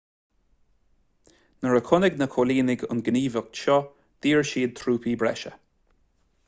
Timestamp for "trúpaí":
4.81-5.17